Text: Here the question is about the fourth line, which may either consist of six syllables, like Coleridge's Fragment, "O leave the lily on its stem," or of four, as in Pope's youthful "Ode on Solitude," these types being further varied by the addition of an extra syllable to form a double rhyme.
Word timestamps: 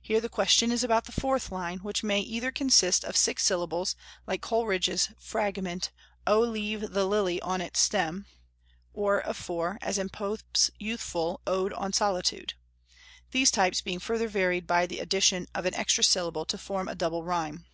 Here 0.00 0.22
the 0.22 0.30
question 0.30 0.72
is 0.72 0.82
about 0.82 1.04
the 1.04 1.12
fourth 1.12 1.52
line, 1.52 1.80
which 1.80 2.02
may 2.02 2.20
either 2.20 2.50
consist 2.50 3.04
of 3.04 3.18
six 3.18 3.44
syllables, 3.44 3.96
like 4.26 4.40
Coleridge's 4.40 5.10
Fragment, 5.18 5.90
"O 6.26 6.40
leave 6.40 6.92
the 6.92 7.04
lily 7.06 7.38
on 7.42 7.60
its 7.60 7.78
stem," 7.78 8.24
or 8.94 9.18
of 9.20 9.36
four, 9.36 9.76
as 9.82 9.98
in 9.98 10.08
Pope's 10.08 10.70
youthful 10.78 11.42
"Ode 11.46 11.74
on 11.74 11.92
Solitude," 11.92 12.54
these 13.32 13.50
types 13.50 13.82
being 13.82 13.98
further 13.98 14.26
varied 14.28 14.66
by 14.66 14.86
the 14.86 15.00
addition 15.00 15.46
of 15.54 15.66
an 15.66 15.74
extra 15.74 16.02
syllable 16.02 16.46
to 16.46 16.56
form 16.56 16.88
a 16.88 16.94
double 16.94 17.22
rhyme. 17.22 17.66